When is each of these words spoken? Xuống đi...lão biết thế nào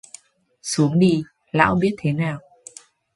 Xuống 0.63 0.99
đi...lão 0.99 1.75
biết 1.81 1.95
thế 1.99 2.13
nào 2.13 2.39